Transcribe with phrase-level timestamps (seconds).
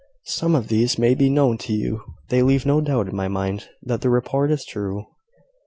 [0.25, 2.01] Some of these may be known to you.
[2.29, 5.05] They leave no doubt in my mind that the report is true.